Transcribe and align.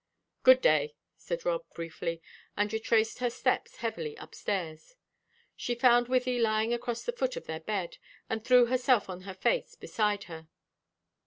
"Good 0.41 0.61
day," 0.61 0.95
said 1.15 1.45
Rob, 1.45 1.63
briefly, 1.75 2.23
and 2.57 2.73
retraced 2.73 3.19
her 3.19 3.29
steps 3.29 3.75
heavily 3.75 4.15
upstairs. 4.15 4.95
She 5.55 5.75
found 5.75 6.07
Wythie 6.07 6.41
lying 6.41 6.73
across 6.73 7.03
the 7.03 7.11
foot 7.11 7.35
of 7.37 7.45
their 7.45 7.59
bed, 7.59 7.99
and 8.27 8.43
threw 8.43 8.65
herself 8.65 9.11
on 9.11 9.21
her 9.29 9.35
face 9.35 9.75
beside 9.75 10.23
her. 10.23 10.47